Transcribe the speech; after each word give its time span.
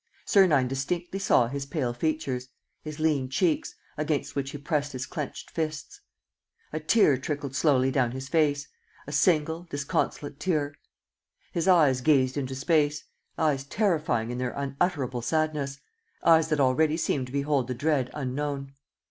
Sernine 0.25 0.67
distinctly 0.67 1.19
saw 1.19 1.45
his 1.47 1.67
pale 1.67 1.93
features, 1.93 2.47
his 2.81 2.99
lean 2.99 3.29
cheeks, 3.29 3.75
against 3.99 4.35
which 4.35 4.49
he 4.49 4.57
pressed 4.57 4.93
his 4.93 5.05
clenched 5.05 5.51
fists. 5.51 6.01
A 6.73 6.79
tear 6.79 7.19
trickled 7.19 7.55
slowly 7.55 7.91
down 7.91 8.09
his 8.09 8.27
face, 8.27 8.67
a 9.05 9.11
single, 9.11 9.67
disconsolate 9.69 10.39
tear. 10.39 10.73
His 11.51 11.67
eyes 11.67 12.01
gazed 12.01 12.35
into 12.35 12.55
space, 12.55 13.03
eyes 13.37 13.63
terrifying 13.63 14.31
in 14.31 14.39
their 14.39 14.53
unutterable 14.53 15.21
sadness, 15.21 15.79
eyes 16.23 16.47
that 16.49 16.59
already 16.59 16.97
seemed 16.97 17.27
to 17.27 17.31
behold 17.31 17.67
the 17.67 17.75
dread 17.75 18.09
unknown. 18.15 18.73